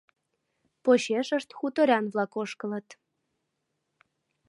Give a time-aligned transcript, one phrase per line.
[0.83, 2.87] Почешышт хуторян-влак ошкылыт.